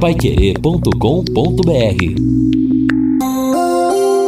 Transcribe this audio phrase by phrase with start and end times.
[0.00, 0.94] Paiquerê.com.br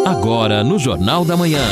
[0.05, 1.63] Agora no Jornal da Manhã.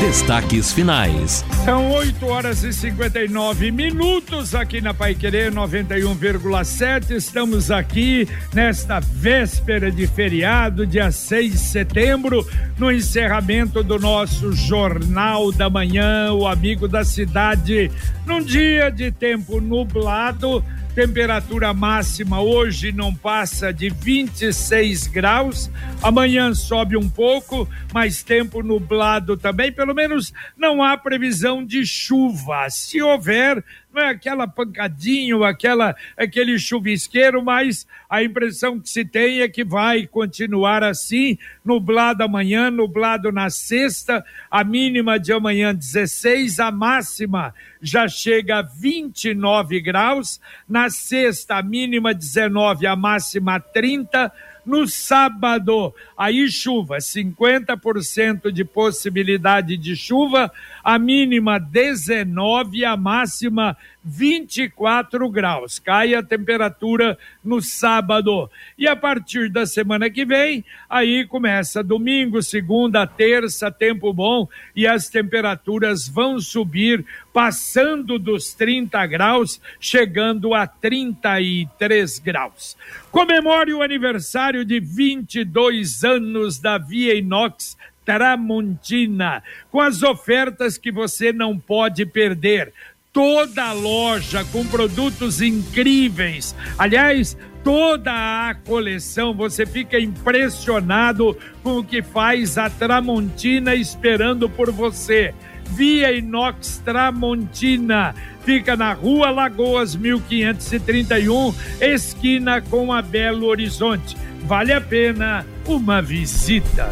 [0.00, 1.44] Destaques finais.
[1.64, 7.12] São 8 horas e 59 minutos aqui na Pai Querer 91,7.
[7.12, 12.44] Estamos aqui nesta véspera de feriado, dia 6 de setembro,
[12.76, 17.92] no encerramento do nosso Jornal da Manhã, o Amigo da Cidade.
[18.26, 25.70] Num dia de tempo nublado, Temperatura máxima hoje não passa de 26 graus.
[26.02, 29.70] Amanhã sobe um pouco, mas tempo nublado também.
[29.70, 32.68] Pelo menos não há previsão de chuva.
[32.70, 39.40] Se houver, não é aquela pancadinha aquela, aquele chuvisqueiro, mas a impressão que se tem
[39.40, 46.60] é que vai continuar assim, nublado amanhã, nublado na sexta, a mínima de amanhã 16,
[46.60, 54.32] a máxima já chega a 29 graus, na sexta a mínima 19, a máxima 30,
[54.64, 60.50] no sábado, aí chuva, 50% de possibilidade de chuva,
[60.82, 65.78] a mínima 19, a máxima 24 graus.
[65.78, 68.50] Cai a temperatura no sábado.
[68.78, 74.86] E a partir da semana que vem, aí começa domingo, segunda, terça, tempo bom e
[74.86, 82.76] as temperaturas vão subir, passando dos 30 graus, chegando a 33 graus.
[83.10, 91.32] Comemore o aniversário de 22 anos da Via Inox Tramontina, com as ofertas que você
[91.32, 92.72] não pode perder
[93.12, 96.54] toda a loja com produtos incríveis.
[96.78, 104.70] Aliás, toda a coleção, você fica impressionado com o que faz a Tramontina esperando por
[104.70, 105.34] você.
[105.70, 108.14] Via Inox Tramontina.
[108.44, 114.16] Fica na Rua Lagoas 1531, esquina com a Belo Horizonte.
[114.44, 116.90] Vale a pena uma visita.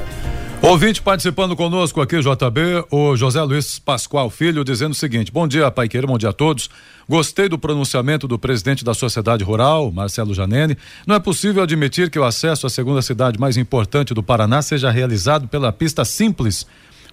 [0.60, 5.70] Ouvinte participando conosco aqui, JB, o José Luiz Pascoal Filho, dizendo o seguinte: Bom dia,
[5.70, 6.68] Pai Queiro, bom dia a todos.
[7.08, 10.76] Gostei do pronunciamento do presidente da Sociedade Rural, Marcelo Janene.
[11.06, 14.90] Não é possível admitir que o acesso à segunda cidade mais importante do Paraná seja
[14.90, 16.66] realizado pela pista simples,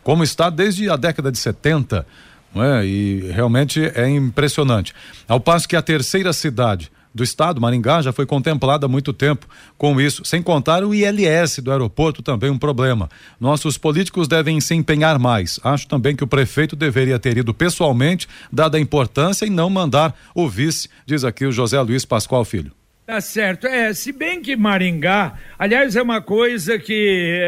[0.04, 2.06] como está desde a década de 70.
[2.54, 2.86] Não é?
[2.86, 4.94] E realmente é impressionante.
[5.28, 9.48] Ao passo que a terceira cidade do estado, Maringá, já foi contemplada há muito tempo
[9.78, 13.10] com isso, sem contar o ILS do aeroporto também um problema.
[13.40, 15.58] Nossos políticos devem se empenhar mais.
[15.64, 20.14] Acho também que o prefeito deveria ter ido pessoalmente, dada a importância, e não mandar
[20.36, 22.72] o vice, diz aqui o José Luiz Pascoal Filho.
[23.06, 23.68] Tá certo.
[23.68, 27.40] É, se bem que Maringá, aliás, é uma coisa que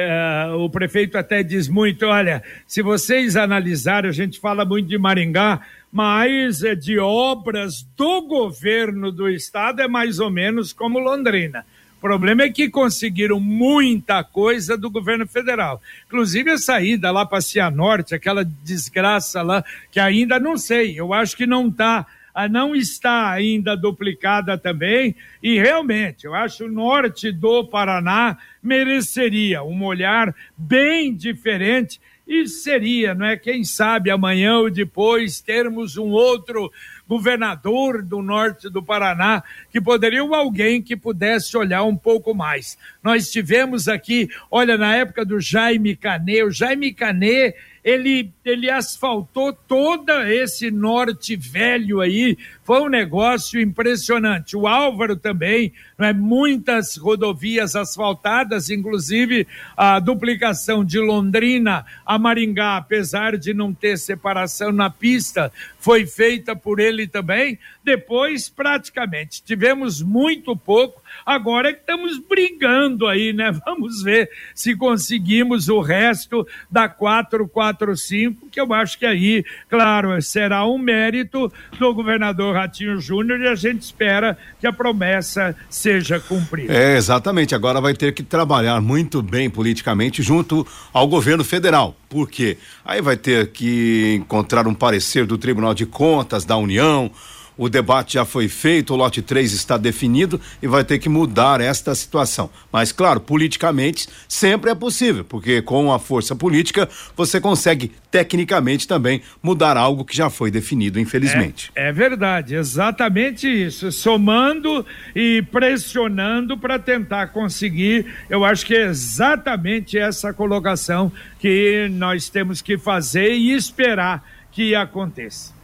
[0.51, 5.00] uh, o prefeito até diz muito, olha, se vocês analisarem, a gente fala muito de
[5.00, 11.66] Maringá, mas é de obras do governo do estado é mais ou menos como Londrina.
[11.97, 15.81] O problema é que conseguiram muita coisa do governo federal.
[16.06, 21.35] Inclusive a saída lá para Cianorte, aquela desgraça lá, que ainda não sei, eu acho
[21.35, 22.06] que não está
[22.49, 29.83] não está ainda duplicada também, e realmente, eu acho o norte do Paraná mereceria um
[29.85, 33.37] olhar bem diferente e seria, não é?
[33.37, 36.69] Quem sabe amanhã ou depois termos um outro
[37.07, 42.77] governador do norte do Paraná que poderia ou alguém que pudesse olhar um pouco mais.
[43.01, 47.55] Nós tivemos aqui, olha, na época do Jaime Canê, o Jaime Canê
[47.87, 52.37] ele, ele asfaltou todo esse norte velho aí,
[52.67, 54.57] foi um negócio impressionante.
[54.57, 59.47] O Álvaro também, é muitas rodovias asfaltadas, inclusive
[59.78, 66.57] a duplicação de Londrina a Maringá, apesar de não ter separação na pista, foi feita
[66.57, 67.57] por ele também.
[67.85, 73.51] Depois, praticamente, tivemos muito pouco Agora é que estamos brigando aí, né?
[73.66, 80.66] Vamos ver se conseguimos o resto da 445, que eu acho que aí, claro, será
[80.66, 86.73] um mérito do governador Ratinho Júnior e a gente espera que a promessa seja cumprida.
[86.73, 87.55] É, exatamente.
[87.55, 91.96] Agora vai ter que trabalhar muito bem politicamente junto ao governo federal.
[92.09, 92.58] Por quê?
[92.84, 97.11] Aí vai ter que encontrar um parecer do Tribunal de Contas da União
[97.57, 101.59] o debate já foi feito, o lote 3 está definido e vai ter que mudar
[101.59, 102.49] esta situação.
[102.71, 109.21] Mas, claro, politicamente sempre é possível, porque com a força política você consegue tecnicamente também
[109.41, 111.71] mudar algo que já foi definido, infelizmente.
[111.75, 113.91] É, é verdade, exatamente isso.
[113.91, 122.29] Somando e pressionando para tentar conseguir, eu acho que é exatamente essa colocação que nós
[122.29, 125.56] temos que fazer e esperar que aconteça.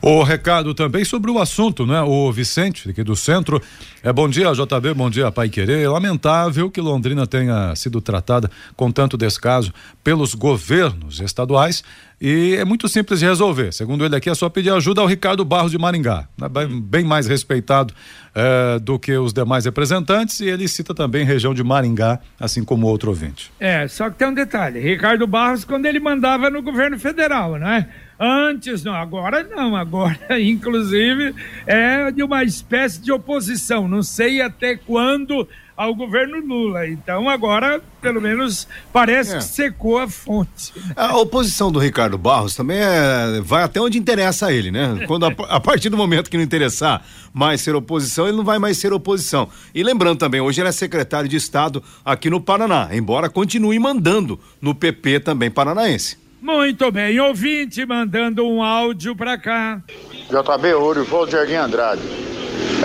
[0.00, 2.00] O recado também sobre o assunto, né?
[2.02, 3.60] O Vicente, aqui do centro.
[4.02, 5.88] É bom dia, JB, bom dia, Pai Querer.
[5.88, 9.72] Lamentável que Londrina tenha sido tratada com tanto descaso
[10.04, 11.82] pelos governos estaduais
[12.20, 13.72] e é muito simples de resolver.
[13.72, 16.48] Segundo ele aqui, é só pedir ajuda ao Ricardo Barros de Maringá, né?
[16.82, 17.92] bem mais respeitado
[18.34, 22.86] eh, do que os demais representantes, e ele cita também região de Maringá, assim como
[22.86, 23.52] outro ouvinte.
[23.60, 27.86] É, só que tem um detalhe: Ricardo Barros, quando ele mandava no governo federal, né?
[28.18, 31.34] Antes não, agora não, agora inclusive
[31.66, 33.86] é de uma espécie de oposição.
[33.86, 35.46] Não sei até quando
[35.76, 36.88] ao governo Lula.
[36.88, 39.38] Então agora, pelo menos, parece é.
[39.38, 40.72] que secou a fonte.
[40.96, 45.04] A oposição do Ricardo Barros também é, vai até onde interessa a ele, né?
[45.06, 48.58] Quando a, a, partir do momento que não interessar mais ser oposição, ele não vai
[48.58, 49.48] mais ser oposição.
[49.74, 54.40] E lembrando também, hoje ele é secretário de Estado aqui no Paraná, embora continue mandando
[54.60, 56.25] no PP também paranaense.
[56.46, 59.82] Muito bem, ouvinte mandando um áudio para cá.
[60.30, 62.00] JB Volto Jardim Andrade.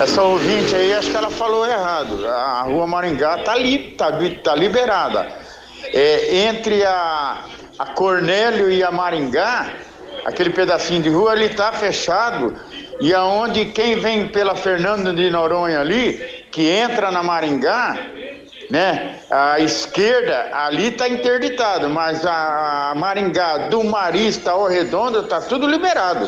[0.02, 2.26] Essa ouvinte aí, acho que ela falou errado.
[2.26, 4.10] A rua Maringá tá, li, tá,
[4.42, 5.28] tá liberada.
[5.94, 7.44] É, entre a,
[7.78, 9.72] a Cornélio e a Maringá,
[10.24, 12.56] aquele pedacinho de rua ali tá fechado.
[13.00, 16.14] E aonde quem vem pela Fernando de Noronha ali,
[16.50, 17.96] que entra na Maringá,
[18.72, 19.18] né?
[19.30, 26.26] A esquerda ali está interditado, mas a Maringá do Marista ao Redondo está tudo liberado.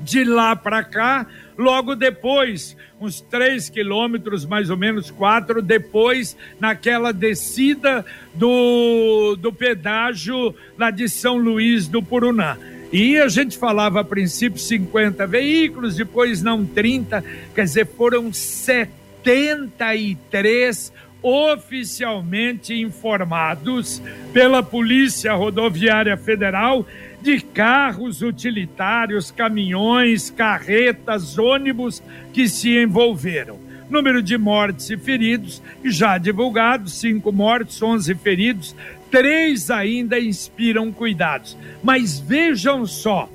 [0.00, 1.26] de lá para cá,
[1.60, 8.02] logo depois, uns três quilômetros, mais ou menos quatro, depois, naquela descida
[8.34, 12.56] do, do pedágio lá de São Luís do Purunã.
[12.90, 17.22] E a gente falava a princípio 50 veículos, depois não 30,
[17.54, 20.92] quer dizer, foram 73
[21.22, 24.00] oficialmente informados
[24.32, 26.86] pela Polícia Rodoviária Federal
[27.20, 33.58] de carros utilitários, caminhões, carretas, ônibus que se envolveram.
[33.88, 38.74] Número de mortes e feridos já divulgado: cinco mortes, onze feridos,
[39.10, 41.56] três ainda inspiram cuidados.
[41.82, 43.28] Mas vejam só.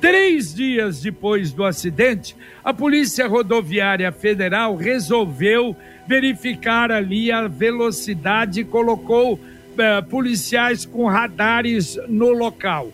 [0.00, 2.34] Três dias depois do acidente,
[2.64, 5.76] a Polícia Rodoviária Federal resolveu
[6.08, 9.38] verificar ali a velocidade e colocou
[9.78, 12.92] eh, policiais com radares no local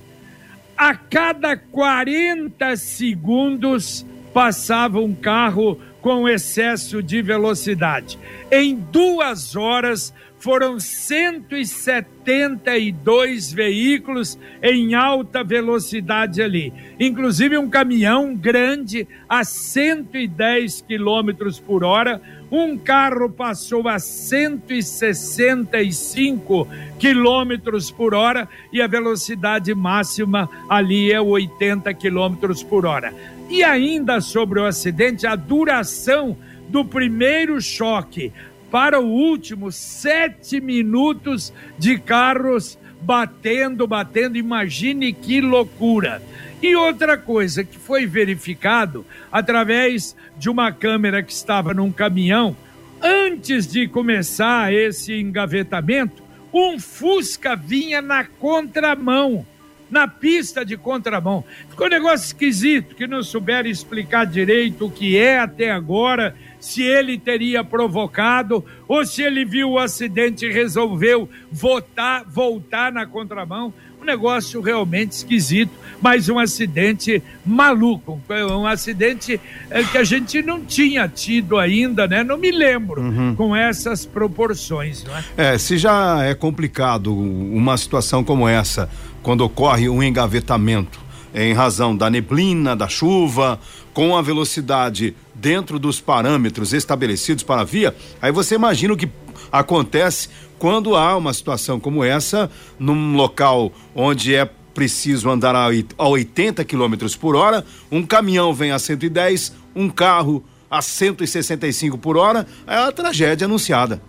[0.78, 8.16] a cada 40 segundos passava um carro com excesso de velocidade.
[8.48, 19.42] Em duas horas foram 172 veículos em alta velocidade ali, inclusive um caminhão grande a
[19.42, 26.66] 110 quilômetros por hora um carro passou a 165
[26.98, 33.12] quilômetros por hora e a velocidade máxima ali é 80 quilômetros por hora.
[33.50, 36.36] E ainda sobre o acidente, a duração
[36.68, 38.32] do primeiro choque
[38.70, 44.36] para o último, sete minutos de carros batendo, batendo.
[44.36, 46.22] Imagine que loucura.
[46.62, 52.56] E outra coisa que foi verificado através de uma câmera que estava num caminhão,
[53.00, 59.46] Antes de começar esse engavetamento, um Fusca vinha na contramão,
[59.88, 61.44] na pista de contramão.
[61.70, 66.82] Ficou um negócio esquisito, que não souberam explicar direito o que é até agora, se
[66.82, 73.72] ele teria provocado ou se ele viu o acidente e resolveu votar, voltar na contramão
[74.00, 80.64] um negócio realmente esquisito, mas um acidente maluco, um acidente eh, que a gente não
[80.64, 82.22] tinha tido ainda, né?
[82.22, 83.34] Não me lembro uhum.
[83.34, 85.54] com essas proporções, não é?
[85.54, 88.88] É, se já é complicado uma situação como essa,
[89.20, 93.60] quando ocorre um engavetamento em razão da neblina, da chuva,
[93.92, 99.08] com a velocidade dentro dos parâmetros estabelecidos para a via, aí você imagina o que
[99.50, 105.68] acontece quando há uma situação como essa, num local onde é preciso andar a
[106.08, 112.46] 80 km por hora, um caminhão vem a 110, um carro a 165 por hora,
[112.66, 114.00] é a tragédia anunciada.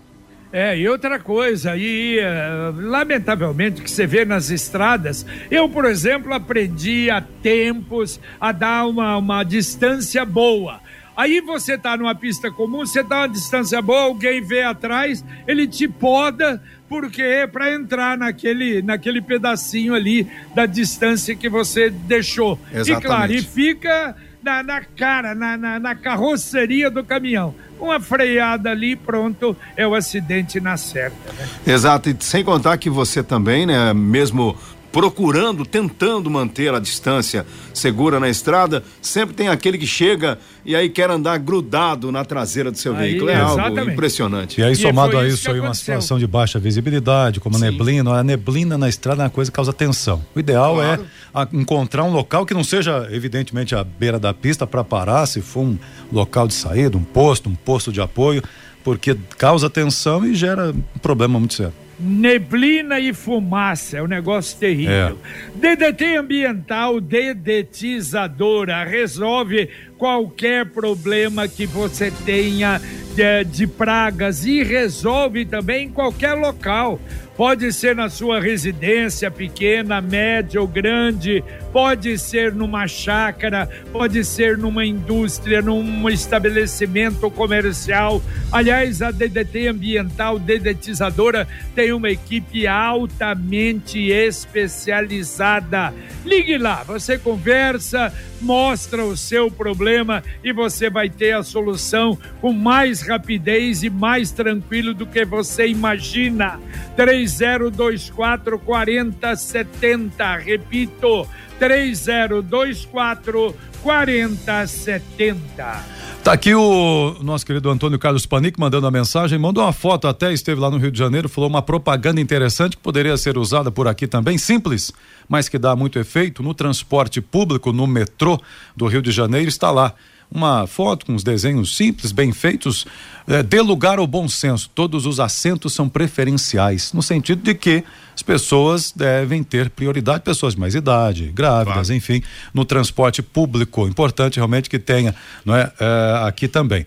[0.51, 6.33] É, e outra coisa, e uh, lamentavelmente que você vê nas estradas, eu, por exemplo,
[6.33, 10.81] aprendi há tempos a dar uma, uma distância boa.
[11.15, 15.67] Aí você tá numa pista comum, você dá uma distância boa, alguém vê atrás, ele
[15.67, 22.59] te poda, porque é para entrar naquele, naquele pedacinho ali da distância que você deixou.
[22.73, 23.03] Exatamente.
[23.03, 28.71] E claro, e fica na, na cara, na, na, na carroceria do caminhão uma freada
[28.71, 31.31] ali, pronto, é o acidente na certa.
[31.33, 31.47] Né?
[31.65, 34.55] Exato, e sem contar que você também, né, mesmo
[34.91, 40.89] procurando, tentando manter a distância segura na estrada, sempre tem aquele que chega e aí
[40.89, 43.29] quer andar grudado na traseira do seu aí, veículo.
[43.29, 43.79] É exatamente.
[43.79, 44.61] algo impressionante.
[44.61, 48.11] E aí, somado e a isso, aí, uma situação de baixa visibilidade, como a neblina,
[48.11, 50.23] a neblina na estrada é uma coisa que causa tensão.
[50.35, 51.49] O ideal é claro.
[51.53, 55.41] é encontrar um local que não seja, evidentemente, à beira da pista para parar, se
[55.41, 55.77] for um
[56.11, 58.43] local de saída, um posto, um posto de apoio,
[58.83, 64.57] porque causa tensão e gera um problema muito sério neblina e fumaça, é um negócio
[64.57, 65.17] terrível.
[65.63, 65.75] É.
[65.75, 72.81] DDT ambiental dedetizadora resolve qualquer problema que você tenha
[73.15, 76.99] de, de pragas e resolve também em qualquer local.
[77.35, 84.57] Pode ser na sua residência pequena, média ou grande, pode ser numa chácara, pode ser
[84.57, 88.21] numa indústria, num estabelecimento comercial.
[88.51, 95.93] Aliás, a DDT Ambiental Dedetizadora tem uma equipe altamente especializada.
[96.25, 102.51] Ligue lá, você conversa, mostra o seu problema e você vai ter a solução com
[102.51, 106.59] mais rapidez e mais tranquilo do que você imagina.
[106.95, 111.27] 3024 4070, repito,
[111.59, 115.99] 3024 4070.
[116.23, 120.33] Tá aqui o nosso querido Antônio Carlos Panic mandando a mensagem, mandou uma foto até,
[120.33, 123.87] esteve lá no Rio de Janeiro, falou uma propaganda interessante que poderia ser usada por
[123.87, 124.91] aqui também, simples,
[125.27, 128.39] mas que dá muito efeito no transporte público, no metrô
[128.75, 129.93] do Rio de Janeiro, está lá
[130.31, 132.85] uma foto com os desenhos simples, bem feitos,
[133.27, 134.69] é, dê lugar ao bom senso.
[134.73, 137.83] Todos os assentos são preferenciais, no sentido de que
[138.15, 141.93] as pessoas devem ter prioridade, pessoas de mais idade, grávidas, claro.
[141.93, 142.21] enfim,
[142.53, 143.87] no transporte público.
[143.87, 146.85] Importante realmente que tenha, não é, é aqui também.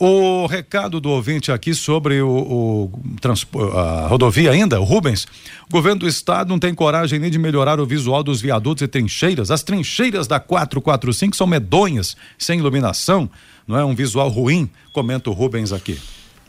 [0.00, 5.26] O recado do ouvinte aqui sobre o, o a rodovia ainda, o Rubens.
[5.68, 8.86] O governo do estado não tem coragem nem de melhorar o visual dos viadutos e
[8.86, 9.50] trincheiras.
[9.50, 13.28] As trincheiras da 445 são medonhas, sem iluminação.
[13.66, 15.98] Não é um visual ruim, comenta o Rubens aqui.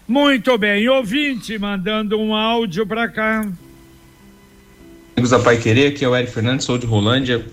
[0.08, 3.52] Muito bem, ouvinte mandando um áudio para cá.
[5.16, 7.44] Amigos da Pai Querer, aqui é o Eric Fernandes, sou de Rolândia.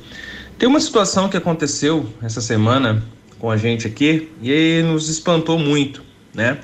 [0.59, 3.03] Tem uma situação que aconteceu essa semana
[3.39, 6.03] com a gente aqui e nos espantou muito,
[6.35, 6.59] né?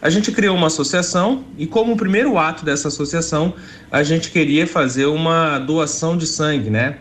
[0.00, 3.54] A gente criou uma associação e como primeiro ato dessa associação,
[3.90, 6.98] a gente queria fazer uma doação de sangue, né?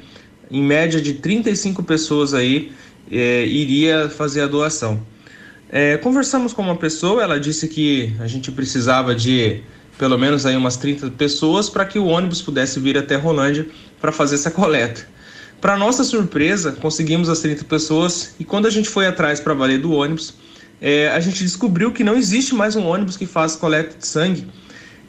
[0.50, 2.72] Em média de 35 pessoas aí
[3.12, 5.00] é, iria fazer a doação.
[5.70, 9.62] É, conversamos com uma pessoa, ela disse que a gente precisava de
[9.98, 13.68] pelo menos aí umas 30 pessoas para que o ônibus pudesse vir até Rolândia
[14.00, 15.08] para fazer essa coleta.
[15.60, 19.80] Para nossa surpresa, conseguimos as 30 pessoas e quando a gente foi atrás para valer
[19.80, 20.36] do ônibus,
[20.80, 24.48] é, a gente descobriu que não existe mais um ônibus que faz coleta de sangue.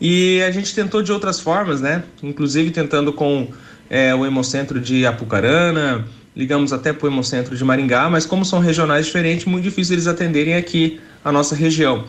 [0.00, 2.04] E a gente tentou de outras formas, né?
[2.22, 3.48] Inclusive tentando com
[3.90, 8.60] é, o Hemocentro de Apucarana, ligamos até para o Hemocentro de Maringá, mas como são
[8.60, 12.04] regionais diferentes, muito difícil eles atenderem aqui a nossa região.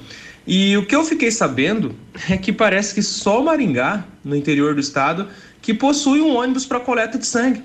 [0.48, 1.94] E o que eu fiquei sabendo
[2.30, 5.28] é que parece que só Maringá, no interior do estado,
[5.62, 7.64] que possui um ônibus para coleta de sangue.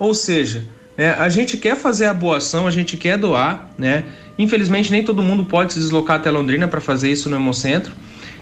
[0.00, 0.64] Ou seja,
[0.96, 4.04] é, a gente quer fazer a boa ação, a gente quer doar, né?
[4.38, 7.92] Infelizmente, nem todo mundo pode se deslocar até Londrina para fazer isso no Hemocentro.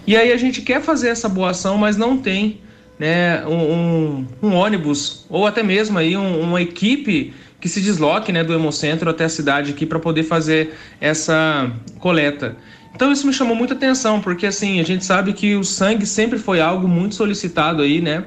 [0.07, 2.61] E aí a gente quer fazer essa boa ação, mas não tem
[2.97, 8.45] né, um, um, ônibus ou até mesmo aí um, uma equipe que se desloque né,
[8.45, 12.57] do Hemocentro até a cidade aqui para poder fazer essa coleta.
[12.95, 16.39] Então isso me chamou muita atenção, porque assim, a gente sabe que o sangue sempre
[16.39, 18.25] foi algo muito solicitado aí, né,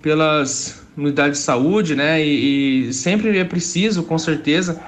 [0.00, 4.80] pelas unidades de saúde, né, e, e sempre é preciso, com certeza,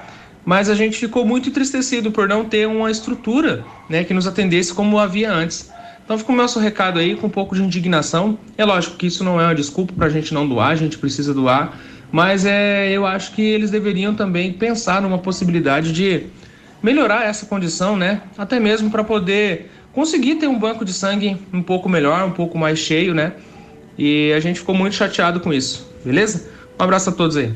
[0.45, 4.73] mas a gente ficou muito entristecido por não ter uma estrutura, né, que nos atendesse
[4.73, 5.71] como havia antes.
[6.03, 8.37] Então fica o nosso recado aí com um pouco de indignação.
[8.57, 10.97] É lógico que isso não é uma desculpa para a gente não doar, a gente
[10.97, 11.79] precisa doar,
[12.11, 16.27] mas é, eu acho que eles deveriam também pensar numa possibilidade de
[16.81, 18.21] melhorar essa condição, né?
[18.37, 22.57] Até mesmo para poder conseguir ter um banco de sangue um pouco melhor, um pouco
[22.57, 23.33] mais cheio, né?
[23.97, 26.49] E a gente ficou muito chateado com isso, beleza?
[26.79, 27.53] Um abraço a todos aí.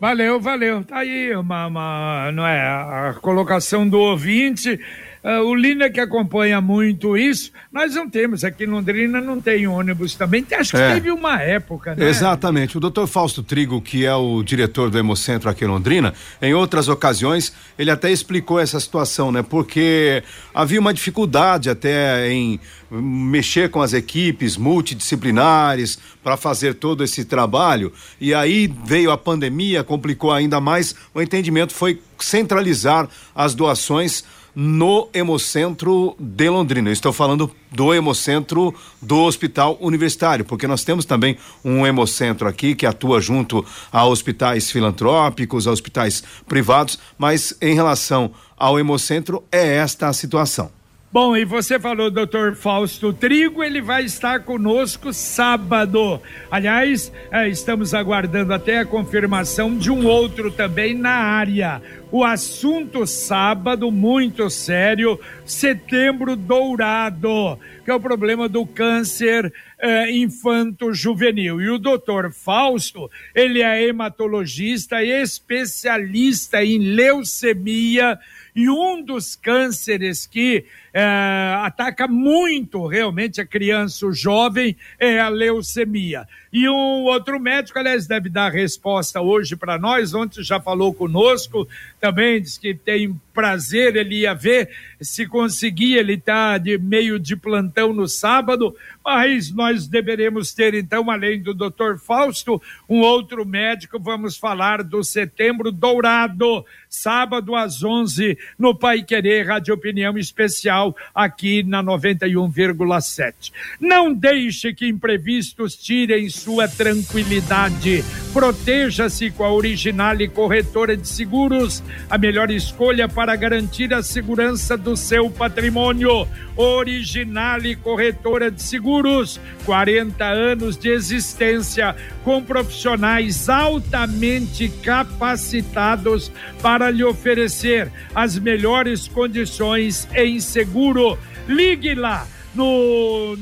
[0.00, 0.82] Valeu, valeu.
[0.82, 4.80] Tá aí uma, uma não é, a colocação do ouvinte.
[5.24, 9.68] Uh, o Lina que acompanha muito isso, nós não temos, aqui em Londrina não tem
[9.68, 10.94] ônibus também, acho que é.
[10.94, 12.08] teve uma época, né?
[12.08, 16.54] Exatamente, o doutor Fausto Trigo, que é o diretor do Hemocentro aqui em Londrina, em
[16.54, 19.44] outras ocasiões, ele até explicou essa situação, né?
[19.44, 22.58] Porque havia uma dificuldade até em
[22.90, 29.84] mexer com as equipes multidisciplinares para fazer todo esse trabalho, e aí veio a pandemia,
[29.84, 36.88] complicou ainda mais, o entendimento foi centralizar as doações no Hemocentro de Londrina.
[36.88, 42.74] Eu estou falando do Hemocentro do Hospital Universitário, porque nós temos também um Hemocentro aqui
[42.74, 49.76] que atua junto a hospitais filantrópicos, a hospitais privados, mas em relação ao Hemocentro é
[49.76, 50.81] esta a situação.
[51.12, 56.18] Bom, e você falou, doutor Fausto Trigo, ele vai estar conosco sábado.
[56.50, 61.82] Aliás, é, estamos aguardando até a confirmação de um outro também na área.
[62.10, 71.60] O assunto sábado, muito sério, setembro dourado, que é o problema do câncer é, infanto-juvenil.
[71.60, 78.18] E o doutor Fausto, ele é hematologista e especialista em leucemia
[78.54, 85.28] e um dos cânceres que é, ataca muito realmente a criança, o jovem, é a
[85.28, 86.26] leucemia.
[86.52, 91.66] E um outro médico, aliás, deve dar resposta hoje para nós, ontem já falou conosco,
[91.98, 94.68] também disse que tem prazer, ele ia ver
[95.00, 101.10] se conseguir, ele está de meio de plantão no sábado, mas nós deveremos ter, então,
[101.10, 108.36] além do doutor Fausto, um outro médico, vamos falar do Setembro Dourado, sábado às 11
[108.58, 110.81] no Pai Querer, Rádio Opinião Especial,
[111.14, 113.52] aqui na 91,7.
[113.78, 118.02] Não deixe que imprevistos tirem sua tranquilidade.
[118.32, 124.76] Proteja-se com a Original e Corretora de Seguros, a melhor escolha para garantir a segurança
[124.76, 126.26] do seu patrimônio.
[126.56, 137.02] Original e Corretora de Seguros, 40 anos de existência, com profissionais altamente capacitados para lhe
[137.04, 140.40] oferecer as melhores condições em
[140.72, 141.18] seguro.
[141.46, 143.36] Ligue lá no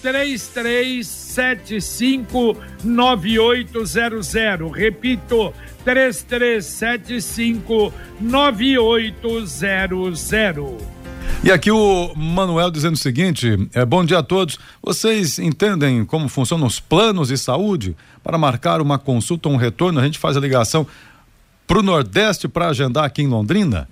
[0.00, 4.72] 3375 9800.
[4.72, 5.52] Repito,
[5.84, 10.28] 3375 9800.
[11.44, 14.56] E aqui o Manuel dizendo o seguinte: é, bom dia a todos.
[14.80, 17.96] Vocês entendem como funcionam os planos de saúde?
[18.22, 20.86] Para marcar uma consulta ou um retorno, a gente faz a ligação
[21.66, 23.88] para o Nordeste para agendar aqui em Londrina?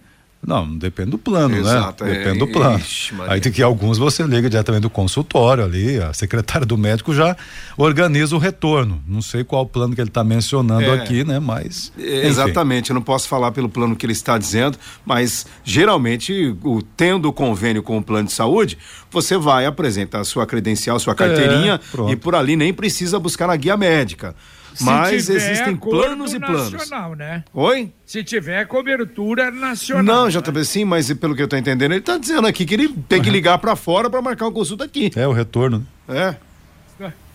[0.46, 1.60] Não, depende do plano, né?
[1.60, 2.12] Exato, né?
[2.12, 2.78] Depende é, do plano.
[2.78, 7.12] Ixi, Aí tem que alguns você liga diretamente do consultório ali, a secretária do médico
[7.12, 7.36] já
[7.76, 9.02] organiza o retorno.
[9.08, 11.40] Não sei qual plano que ele está mencionando é, aqui, né?
[11.40, 11.92] Mas.
[11.98, 16.80] É, exatamente, eu não posso falar pelo plano que ele está dizendo, mas geralmente, o,
[16.96, 18.78] tendo o convênio com o plano de saúde,
[19.10, 23.56] você vai apresentar sua credencial, sua carteirinha é, e por ali nem precisa buscar na
[23.56, 24.36] guia médica.
[24.80, 26.72] Mas existem planos e planos.
[26.72, 27.44] Nacional, né?
[27.52, 27.92] Oi?
[28.04, 30.02] Se tiver cobertura nacional.
[30.02, 30.64] Não, já né?
[30.64, 33.30] sim, mas pelo que eu tô entendendo, ele tá dizendo aqui que ele tem que
[33.30, 35.10] ligar para fora para marcar uma consulta aqui.
[35.16, 35.86] É, o retorno.
[36.08, 36.36] É.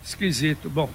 [0.03, 0.69] Esquisito.
[0.69, 0.89] Bom.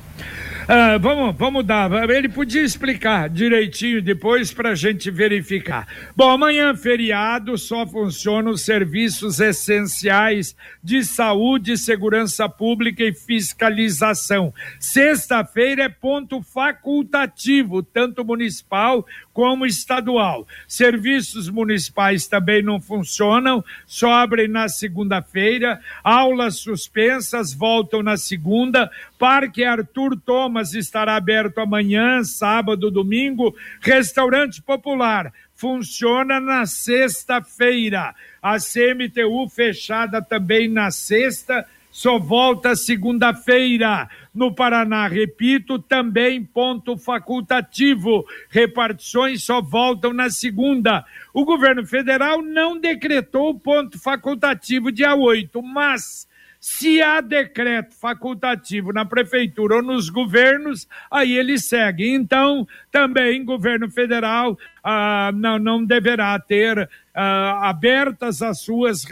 [0.68, 2.10] Ah, vamos, vamos dar.
[2.10, 5.86] Ele podia explicar direitinho depois para a gente verificar.
[6.16, 14.52] Bom, amanhã feriado só funcionam os serviços essenciais de saúde, segurança pública e fiscalização.
[14.80, 20.48] Sexta-feira é ponto facultativo, tanto municipal como estadual.
[20.66, 25.78] Serviços municipais também não funcionam, só abrem na segunda-feira.
[26.02, 28.90] Aulas suspensas voltam na segunda.
[29.18, 33.56] Parque Arthur Thomas estará aberto amanhã, sábado, domingo.
[33.80, 38.14] Restaurante popular funciona na sexta-feira.
[38.42, 44.08] A CMTU fechada também na sexta, só volta segunda-feira.
[44.34, 48.26] No Paraná, repito, também ponto facultativo.
[48.50, 51.06] Repartições só voltam na segunda.
[51.32, 56.28] O governo federal não decretou ponto facultativo dia 8, mas
[56.60, 62.08] se há decreto facultativo na prefeitura ou nos governos, aí ele segue.
[62.08, 69.04] Então, também governo federal ah, não, não deverá ter ah, abertas as suas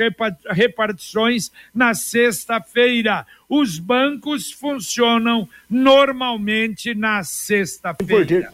[0.50, 3.26] repartições na sexta-feira.
[3.48, 8.52] Os bancos funcionam normalmente na sexta-feira.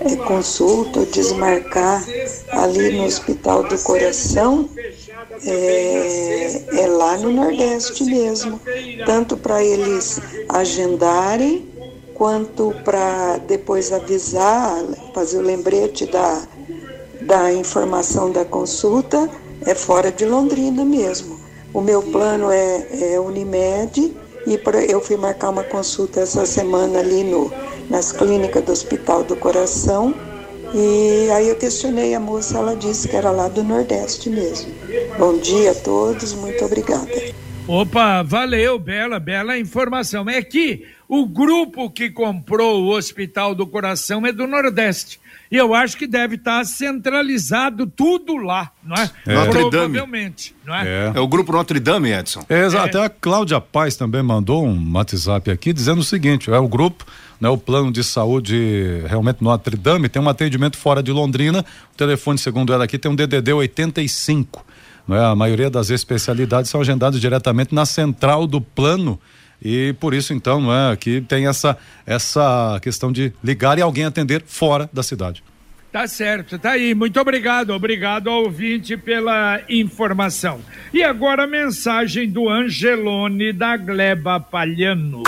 [0.00, 2.04] é, consulta ou desmarcar
[2.50, 4.68] ali no Hospital do Coração,
[5.44, 8.60] é, é lá no Nordeste mesmo.
[9.06, 11.68] Tanto para eles agendarem,
[12.14, 14.82] quanto para depois avisar,
[15.12, 16.42] fazer o lembrete da,
[17.22, 19.28] da informação da consulta,
[19.66, 21.38] é fora de Londrina mesmo.
[21.72, 24.14] O meu plano é, é Unimed
[24.46, 27.52] e eu fui marcar uma consulta essa semana ali no,
[27.88, 30.14] nas clínicas do Hospital do Coração.
[30.74, 34.72] E aí eu questionei a moça, ela disse que era lá do Nordeste mesmo.
[35.18, 37.08] Bom dia a todos, muito obrigada.
[37.66, 40.28] Opa, valeu, bela, bela informação.
[40.28, 45.18] É que o grupo que comprou o Hospital do Coração é do Nordeste.
[45.54, 49.08] E eu acho que deve estar centralizado tudo lá, não é?
[49.24, 49.34] é.
[49.34, 50.84] Notre Provavelmente, não é?
[50.84, 51.12] é?
[51.14, 52.44] É o grupo Notre Dame, Edson.
[52.48, 52.86] É, exato.
[52.88, 57.06] Até a Cláudia Paz também mandou um WhatsApp aqui dizendo o seguinte: é o grupo
[57.40, 61.64] né, o plano de saúde realmente Notre Dame tem um atendimento fora de Londrina.
[61.92, 64.66] O telefone, segundo ela aqui, tem um DDD 85.
[65.06, 65.24] Né?
[65.24, 69.20] A maioria das especialidades são agendadas diretamente na central do plano
[69.64, 74.04] e por isso então não é que tem essa essa questão de ligar e alguém
[74.04, 75.42] atender fora da cidade.
[75.90, 76.92] Tá certo, tá aí.
[76.92, 80.60] Muito obrigado, obrigado ao ouvinte pela informação.
[80.92, 85.22] E agora a mensagem do Angelone da Gleba Palhano.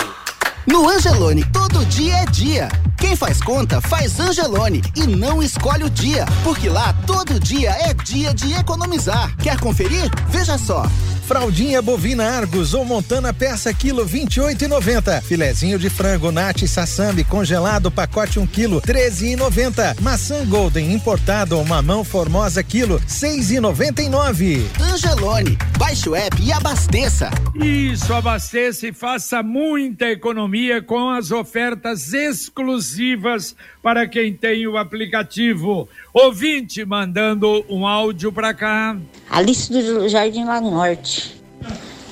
[0.67, 2.67] No Angelone, todo dia é dia.
[2.99, 7.93] Quem faz conta, faz Angelone e não escolhe o dia, porque lá todo dia é
[7.93, 9.33] dia de economizar.
[9.37, 10.11] Quer conferir?
[10.29, 10.83] Veja só.
[11.27, 15.21] Fraldinha bovina Argos ou Montana peça quilo 28,90.
[15.23, 19.99] Filezinho de frango Nati Sassami congelado pacote 1 quilo 13,90.
[19.99, 24.61] Maçã Golden importado ou mamão Formosa quilo 6,99.
[24.79, 27.29] Angelone, baixe o app e abasteça.
[27.53, 35.89] Isso, abasteça e faça muita economia com as ofertas exclusivas para quem tem o aplicativo.
[36.19, 38.97] Ouvinte mandando um áudio para cá.
[39.29, 41.39] Alice do Jardim Lago Norte.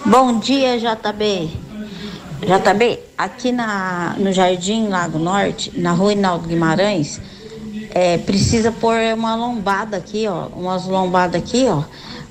[0.05, 1.49] Bom dia, JB.
[2.39, 7.19] JB, aqui na, no Jardim Lago Norte, na rua Inaldo Guimarães,
[7.89, 10.49] é, precisa pôr uma lombada aqui, ó.
[10.49, 11.83] Umas lombadas aqui, ó.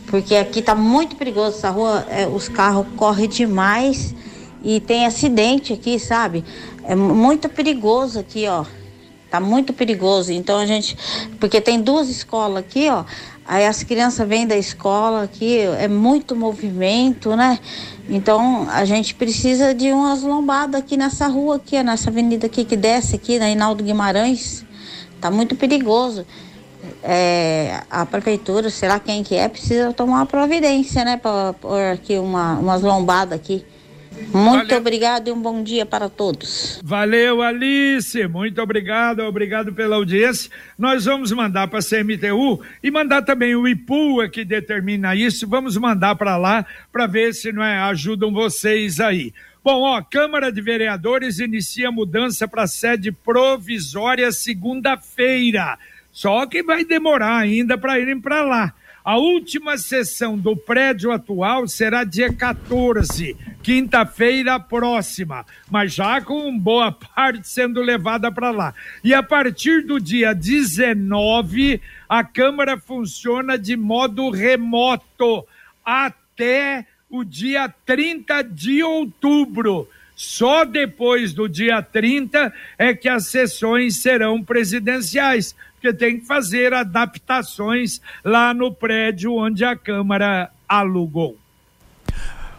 [0.07, 4.15] Porque aqui tá muito perigoso essa rua, é, os carros correm demais
[4.63, 6.45] e tem acidente aqui, sabe?
[6.85, 8.65] É muito perigoso aqui, ó.
[9.35, 10.31] Tá muito perigoso.
[10.31, 10.97] Então a gente.
[11.41, 13.03] Porque tem duas escolas aqui, ó.
[13.45, 17.59] Aí as crianças vêm da escola aqui, é muito movimento, né?
[18.09, 22.77] Então a gente precisa de umas lombadas aqui nessa rua aqui, nessa avenida aqui que
[22.77, 24.65] desce aqui, na Inaldo Guimarães.
[25.21, 26.25] Tá muito perigoso.
[27.03, 31.17] É, a prefeitura, sei lá quem que é, precisa tomar uma providência, né?
[31.17, 33.67] Para pôr aqui uma, umas lombadas aqui.
[34.33, 34.79] Muito Valeu.
[34.79, 36.81] obrigado e um bom dia para todos.
[36.83, 38.27] Valeu, Alice.
[38.29, 40.51] Muito obrigado, obrigado pela audiência.
[40.79, 45.47] Nós vamos mandar para a CMTU e mandar também o IPUA que determina isso.
[45.47, 49.33] Vamos mandar para lá para ver se não é, ajudam vocês aí.
[49.63, 55.79] Bom, ó, Câmara de Vereadores inicia mudança para sede provisória segunda-feira.
[56.13, 58.75] Só que vai demorar ainda para irem para lá.
[59.05, 66.91] A última sessão do prédio atual será dia 14, quinta-feira próxima, mas já com boa
[66.91, 68.73] parte sendo levada para lá.
[69.05, 75.47] E a partir do dia 19, a Câmara funciona de modo remoto
[75.85, 79.87] até o dia 30 de outubro.
[80.17, 86.73] Só depois do dia 30 é que as sessões serão presidenciais, porque tem que fazer
[86.73, 91.37] adaptações lá no prédio onde a Câmara alugou.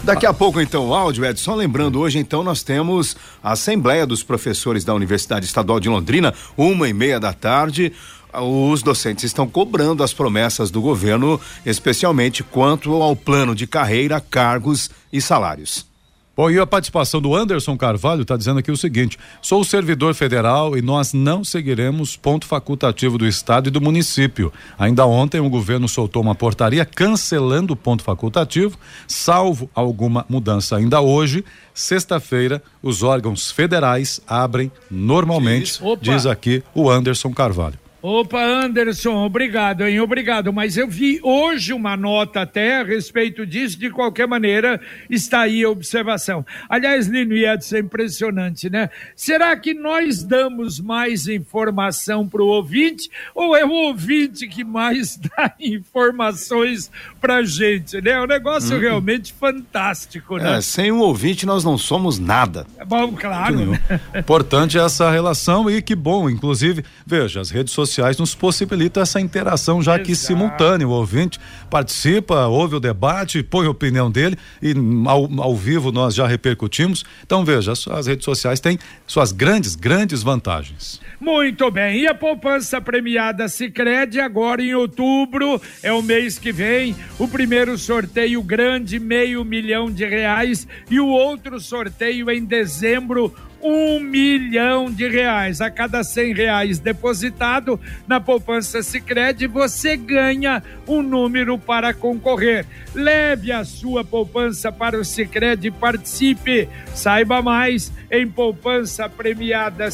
[0.03, 1.55] Daqui a pouco, então, o áudio, Edson.
[1.55, 6.89] Lembrando, hoje, então, nós temos a Assembleia dos Professores da Universidade Estadual de Londrina, uma
[6.89, 7.93] e meia da tarde.
[8.33, 14.91] Os docentes estão cobrando as promessas do governo, especialmente quanto ao plano de carreira, cargos
[15.11, 15.92] e salários.
[16.35, 20.75] Bom, e a participação do Anderson Carvalho está dizendo aqui o seguinte: sou servidor federal
[20.75, 24.51] e nós não seguiremos ponto facultativo do estado e do município.
[24.77, 30.75] Ainda ontem o governo soltou uma portaria cancelando o ponto facultativo, salvo alguma mudança.
[30.75, 37.82] Ainda hoje, sexta-feira, os órgãos federais abrem normalmente, diz aqui o Anderson Carvalho.
[38.05, 39.97] Opa, Anderson, obrigado, hein?
[40.01, 40.51] Obrigado.
[40.51, 45.63] Mas eu vi hoje uma nota até a respeito disso, de qualquer maneira, está aí
[45.63, 46.45] a observação.
[46.67, 48.89] Aliás, Lino e Edson, é impressionante, né?
[49.15, 55.15] Será que nós damos mais informação para o ouvinte ou é o ouvinte que mais
[55.37, 58.11] dá informações para gente, né?
[58.11, 58.81] É um negócio Hum.
[58.81, 60.57] realmente fantástico, né?
[60.57, 62.67] É, sem um ouvinte, nós não somos nada.
[62.85, 63.79] Bom, claro.
[64.13, 69.81] Importante essa relação e que bom, inclusive, veja, as redes sociais nos possibilitam essa interação
[69.81, 74.73] já que simultânea, o ouvinte participa, ouve o debate, põe a opinião dele e
[75.05, 77.03] ao, ao vivo nós já repercutimos.
[77.25, 81.01] Então veja, as, as redes sociais têm suas grandes, grandes vantagens.
[81.19, 82.01] Muito bem.
[82.01, 86.95] E a poupança premiada Sicredi agora em outubro é o mês que vem.
[87.17, 93.33] O primeiro sorteio grande, meio milhão de reais, e o outro sorteio em dezembro.
[93.63, 95.61] Um milhão de reais.
[95.61, 102.65] A cada cem reais depositado na poupança Sicredi, você ganha um número para concorrer.
[102.93, 106.67] Leve a sua poupança para o Sicredi e participe.
[106.93, 109.89] Saiba mais em poupança premiada.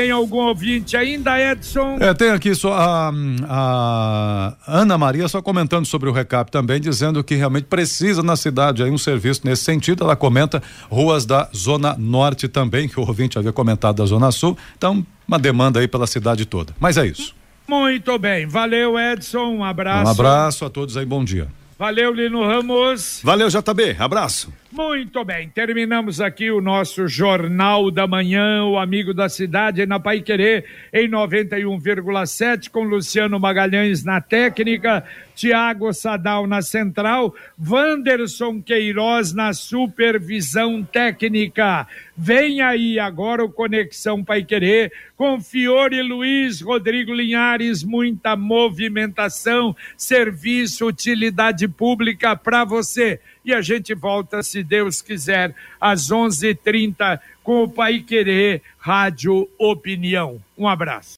[0.00, 1.98] Tem algum ouvinte ainda, Edson?
[2.00, 3.12] É, tem aqui só a,
[3.46, 8.82] a Ana Maria só comentando sobre o recap também, dizendo que realmente precisa na cidade
[8.82, 10.02] aí um serviço nesse sentido.
[10.02, 14.56] Ela comenta ruas da Zona Norte também, que o ouvinte havia comentado da Zona Sul.
[14.74, 16.74] Então, uma demanda aí pela cidade toda.
[16.80, 17.34] Mas é isso.
[17.68, 20.06] Muito bem, valeu Edson, um abraço.
[20.06, 21.46] Um abraço a todos aí, bom dia.
[21.78, 23.20] Valeu Lino Ramos.
[23.22, 24.50] Valeu JB, abraço.
[24.72, 30.20] Muito bem, terminamos aqui o nosso Jornal da Manhã, o Amigo da Cidade, na Pai
[30.20, 35.02] Querer, em 91,7, com Luciano Magalhães na técnica,
[35.34, 41.88] Tiago Sadal na central, Wanderson Queiroz na supervisão técnica.
[42.16, 50.86] Vem aí agora o Conexão Pai Querer, com Fiore Luiz, Rodrigo Linhares, muita movimentação, serviço,
[50.86, 57.68] utilidade pública para você e a gente volta, se Deus quiser, às 11:30 com o
[57.68, 60.40] Pai Querer Rádio Opinião.
[60.56, 61.14] Um abraço.